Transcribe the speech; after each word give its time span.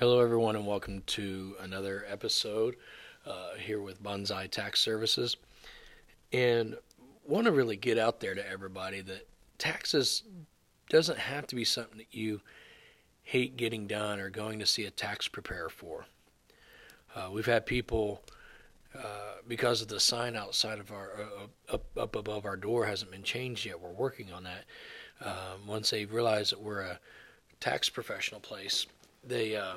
Hello, 0.00 0.20
everyone, 0.20 0.56
and 0.56 0.66
welcome 0.66 1.02
to 1.08 1.54
another 1.60 2.06
episode 2.08 2.76
uh, 3.26 3.50
here 3.58 3.82
with 3.82 4.02
Bonsai 4.02 4.50
Tax 4.50 4.80
Services. 4.80 5.36
And 6.32 6.74
want 7.26 7.44
to 7.44 7.52
really 7.52 7.76
get 7.76 7.98
out 7.98 8.18
there 8.18 8.34
to 8.34 8.50
everybody 8.50 9.02
that 9.02 9.28
taxes 9.58 10.22
doesn't 10.88 11.18
have 11.18 11.46
to 11.48 11.54
be 11.54 11.64
something 11.66 11.98
that 11.98 12.14
you 12.14 12.40
hate 13.24 13.58
getting 13.58 13.86
done 13.86 14.20
or 14.20 14.30
going 14.30 14.58
to 14.60 14.64
see 14.64 14.86
a 14.86 14.90
tax 14.90 15.28
preparer 15.28 15.68
for. 15.68 16.06
Uh, 17.14 17.28
we've 17.30 17.44
had 17.44 17.66
people, 17.66 18.22
uh, 18.98 19.34
because 19.46 19.82
of 19.82 19.88
the 19.88 20.00
sign 20.00 20.34
outside 20.34 20.78
of 20.78 20.90
our 20.92 21.10
uh, 21.20 21.74
up 21.74 21.84
up 21.98 22.16
above 22.16 22.46
our 22.46 22.56
door 22.56 22.86
hasn't 22.86 23.10
been 23.10 23.22
changed 23.22 23.66
yet. 23.66 23.78
We're 23.78 23.90
working 23.90 24.32
on 24.32 24.44
that. 24.44 24.64
Um, 25.22 25.66
once 25.66 25.90
they 25.90 26.06
realize 26.06 26.48
that 26.48 26.62
we're 26.62 26.80
a 26.80 26.98
tax 27.60 27.90
professional 27.90 28.40
place, 28.40 28.86
they 29.24 29.56
uh, 29.56 29.74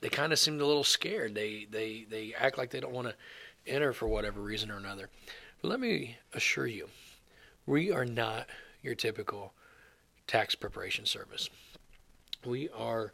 they 0.00 0.08
kind 0.08 0.32
of 0.32 0.38
seemed 0.38 0.60
a 0.60 0.66
little 0.66 0.84
scared. 0.84 1.34
They 1.34 1.66
they 1.70 2.06
they 2.08 2.34
act 2.38 2.58
like 2.58 2.70
they 2.70 2.80
don't 2.80 2.92
want 2.92 3.08
to 3.08 3.14
enter 3.66 3.92
for 3.92 4.06
whatever 4.06 4.40
reason 4.40 4.70
or 4.70 4.76
another. 4.76 5.08
But 5.60 5.68
let 5.68 5.80
me 5.80 6.16
assure 6.32 6.66
you, 6.66 6.88
we 7.66 7.90
are 7.90 8.04
not 8.04 8.46
your 8.82 8.94
typical 8.94 9.52
tax 10.26 10.54
preparation 10.54 11.04
service. 11.04 11.50
We 12.46 12.68
are 12.70 13.12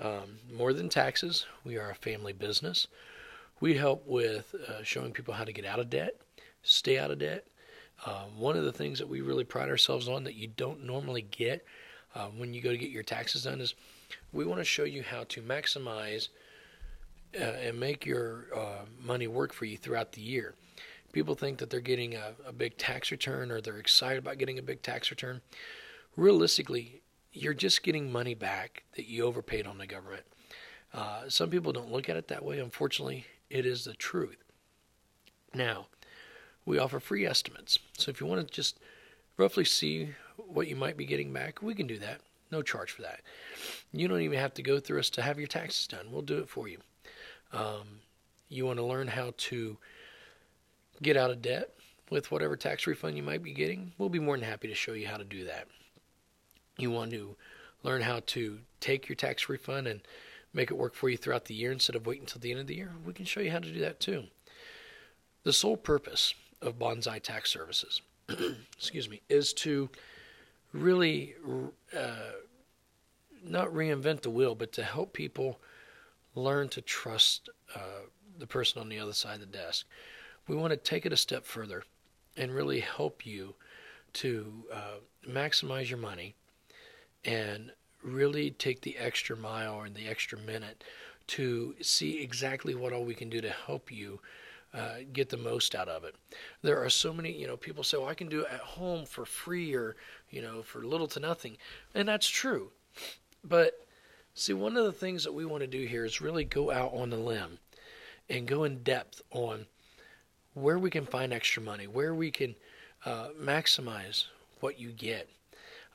um, 0.00 0.38
more 0.52 0.72
than 0.72 0.88
taxes. 0.88 1.46
We 1.64 1.76
are 1.76 1.90
a 1.90 1.94
family 1.94 2.32
business. 2.32 2.88
We 3.60 3.74
help 3.74 4.06
with 4.06 4.54
uh, 4.68 4.82
showing 4.82 5.12
people 5.12 5.34
how 5.34 5.44
to 5.44 5.52
get 5.52 5.66
out 5.66 5.78
of 5.78 5.90
debt, 5.90 6.16
stay 6.62 6.98
out 6.98 7.10
of 7.10 7.18
debt. 7.18 7.46
Uh, 8.04 8.24
one 8.36 8.56
of 8.56 8.64
the 8.64 8.72
things 8.72 8.98
that 8.98 9.08
we 9.08 9.20
really 9.20 9.44
pride 9.44 9.68
ourselves 9.68 10.08
on 10.08 10.24
that 10.24 10.34
you 10.34 10.48
don't 10.48 10.84
normally 10.84 11.22
get 11.22 11.64
uh, 12.14 12.26
when 12.36 12.54
you 12.54 12.60
go 12.60 12.70
to 12.70 12.78
get 12.78 12.90
your 12.90 13.02
taxes 13.02 13.44
done 13.44 13.60
is 13.60 13.74
we 14.32 14.44
want 14.44 14.60
to 14.60 14.64
show 14.64 14.84
you 14.84 15.02
how 15.02 15.24
to 15.24 15.42
maximize 15.42 16.28
uh, 17.38 17.44
and 17.44 17.78
make 17.78 18.04
your 18.04 18.46
uh, 18.54 18.84
money 19.00 19.26
work 19.26 19.52
for 19.52 19.64
you 19.64 19.76
throughout 19.76 20.12
the 20.12 20.20
year. 20.20 20.54
People 21.12 21.34
think 21.34 21.58
that 21.58 21.70
they're 21.70 21.80
getting 21.80 22.14
a, 22.14 22.32
a 22.46 22.52
big 22.52 22.76
tax 22.76 23.10
return 23.10 23.50
or 23.50 23.60
they're 23.60 23.78
excited 23.78 24.18
about 24.18 24.38
getting 24.38 24.58
a 24.58 24.62
big 24.62 24.82
tax 24.82 25.10
return. 25.10 25.40
Realistically, 26.16 27.02
you're 27.32 27.54
just 27.54 27.82
getting 27.82 28.10
money 28.10 28.34
back 28.34 28.84
that 28.96 29.06
you 29.06 29.24
overpaid 29.24 29.66
on 29.66 29.78
the 29.78 29.86
government. 29.86 30.24
Uh, 30.92 31.28
some 31.28 31.50
people 31.50 31.72
don't 31.72 31.92
look 31.92 32.08
at 32.08 32.16
it 32.16 32.28
that 32.28 32.44
way. 32.44 32.58
Unfortunately, 32.58 33.26
it 33.48 33.64
is 33.64 33.84
the 33.84 33.94
truth. 33.94 34.42
Now, 35.54 35.86
we 36.64 36.78
offer 36.78 37.00
free 37.00 37.26
estimates. 37.26 37.78
So 37.96 38.10
if 38.10 38.20
you 38.20 38.26
want 38.26 38.46
to 38.46 38.52
just 38.52 38.78
roughly 39.36 39.64
see 39.64 40.10
what 40.48 40.68
you 40.68 40.76
might 40.76 40.96
be 40.96 41.06
getting 41.06 41.32
back, 41.32 41.62
we 41.62 41.74
can 41.74 41.86
do 41.86 41.98
that. 41.98 42.20
No 42.50 42.62
charge 42.62 42.90
for 42.90 43.02
that. 43.02 43.20
You 43.92 44.08
don't 44.08 44.22
even 44.22 44.38
have 44.38 44.54
to 44.54 44.62
go 44.62 44.80
through 44.80 44.98
us 44.98 45.10
to 45.10 45.22
have 45.22 45.38
your 45.38 45.46
taxes 45.46 45.86
done. 45.86 46.10
We'll 46.10 46.22
do 46.22 46.38
it 46.38 46.48
for 46.48 46.68
you. 46.68 46.78
Um, 47.52 48.00
you 48.48 48.66
want 48.66 48.78
to 48.78 48.84
learn 48.84 49.08
how 49.08 49.32
to 49.36 49.78
get 51.02 51.16
out 51.16 51.30
of 51.30 51.42
debt 51.42 51.70
with 52.10 52.30
whatever 52.30 52.56
tax 52.56 52.86
refund 52.86 53.16
you 53.16 53.22
might 53.22 53.42
be 53.42 53.52
getting? 53.52 53.92
We'll 53.98 54.08
be 54.08 54.18
more 54.18 54.36
than 54.36 54.48
happy 54.48 54.68
to 54.68 54.74
show 54.74 54.92
you 54.92 55.06
how 55.06 55.16
to 55.16 55.24
do 55.24 55.44
that. 55.44 55.68
You 56.76 56.90
want 56.90 57.12
to 57.12 57.36
learn 57.82 58.02
how 58.02 58.20
to 58.26 58.58
take 58.80 59.08
your 59.08 59.16
tax 59.16 59.48
refund 59.48 59.86
and 59.86 60.00
make 60.52 60.70
it 60.70 60.76
work 60.76 60.94
for 60.94 61.08
you 61.08 61.16
throughout 61.16 61.44
the 61.44 61.54
year 61.54 61.72
instead 61.72 61.96
of 61.96 62.06
waiting 62.06 62.24
until 62.24 62.40
the 62.40 62.50
end 62.50 62.60
of 62.60 62.66
the 62.66 62.76
year? 62.76 62.92
We 63.04 63.12
can 63.12 63.24
show 63.24 63.40
you 63.40 63.50
how 63.50 63.60
to 63.60 63.70
do 63.70 63.80
that 63.80 64.00
too. 64.00 64.24
The 65.44 65.52
sole 65.52 65.76
purpose 65.76 66.34
of 66.60 66.78
Bonsai 66.78 67.22
Tax 67.22 67.50
Services, 67.50 68.02
excuse 68.76 69.08
me, 69.08 69.22
is 69.28 69.52
to 69.54 69.88
really 70.72 71.34
uh, 71.96 72.32
not 73.42 73.68
reinvent 73.68 74.22
the 74.22 74.30
wheel, 74.30 74.54
but 74.54 74.72
to 74.72 74.82
help 74.82 75.12
people 75.12 75.60
learn 76.34 76.68
to 76.70 76.80
trust 76.80 77.48
uh, 77.74 78.06
the 78.38 78.46
person 78.46 78.80
on 78.80 78.88
the 78.88 78.98
other 78.98 79.12
side 79.12 79.34
of 79.34 79.40
the 79.40 79.46
desk. 79.58 79.86
We 80.46 80.56
want 80.56 80.72
to 80.72 80.76
take 80.76 81.06
it 81.06 81.12
a 81.12 81.16
step 81.16 81.44
further 81.44 81.84
and 82.36 82.54
really 82.54 82.80
help 82.80 83.26
you 83.26 83.54
to 84.14 84.64
uh, 84.72 85.28
maximize 85.28 85.88
your 85.88 85.98
money 85.98 86.34
and 87.24 87.72
really 88.02 88.50
take 88.50 88.80
the 88.80 88.96
extra 88.96 89.36
mile 89.36 89.82
and 89.82 89.94
the 89.94 90.08
extra 90.08 90.38
minute 90.38 90.82
to 91.26 91.74
see 91.80 92.20
exactly 92.22 92.74
what 92.74 92.92
all 92.92 93.04
we 93.04 93.14
can 93.14 93.30
do 93.30 93.40
to 93.40 93.50
help 93.50 93.92
you 93.92 94.20
uh, 94.72 94.96
get 95.12 95.28
the 95.28 95.36
most 95.36 95.74
out 95.74 95.88
of 95.88 96.04
it. 96.04 96.14
There 96.62 96.82
are 96.82 96.90
so 96.90 97.12
many, 97.12 97.32
you 97.32 97.46
know, 97.46 97.56
people 97.56 97.82
say, 97.82 97.98
well, 97.98 98.08
I 98.08 98.14
can 98.14 98.28
do 98.28 98.42
it 98.42 98.52
at 98.52 98.60
home 98.60 99.04
for 99.04 99.24
free 99.24 99.74
or, 99.74 99.96
you 100.30 100.42
know, 100.42 100.62
for 100.62 100.82
little 100.82 101.08
to 101.08 101.20
nothing. 101.20 101.56
And 101.94 102.08
that's 102.08 102.28
true. 102.28 102.70
But 103.42 103.86
see, 104.34 104.52
one 104.52 104.76
of 104.76 104.84
the 104.84 104.92
things 104.92 105.24
that 105.24 105.32
we 105.32 105.44
want 105.44 105.62
to 105.62 105.66
do 105.66 105.86
here 105.86 106.04
is 106.04 106.20
really 106.20 106.44
go 106.44 106.70
out 106.70 106.92
on 106.94 107.10
the 107.10 107.16
limb 107.16 107.58
and 108.28 108.46
go 108.46 108.64
in 108.64 108.82
depth 108.82 109.22
on 109.32 109.66
where 110.54 110.78
we 110.78 110.90
can 110.90 111.06
find 111.06 111.32
extra 111.32 111.62
money, 111.62 111.86
where 111.86 112.14
we 112.14 112.30
can 112.30 112.54
uh, 113.04 113.28
maximize 113.40 114.26
what 114.60 114.78
you 114.78 114.90
get, 114.90 115.28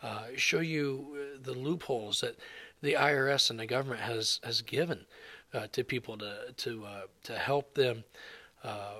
uh, 0.04 0.24
show 0.36 0.60
you 0.60 1.16
uh, 1.16 1.40
the 1.42 1.54
loopholes 1.54 2.22
that 2.22 2.38
the 2.82 2.94
IRS 2.94 3.50
and 3.50 3.60
the 3.60 3.66
government 3.66 4.02
has 4.02 4.40
has 4.44 4.62
given 4.62 5.06
uh, 5.54 5.68
to 5.72 5.84
people 5.84 6.18
to 6.18 6.54
to 6.58 6.86
uh, 6.86 7.02
to 7.24 7.38
help 7.38 7.74
them 7.74 8.04
uh, 8.66 8.96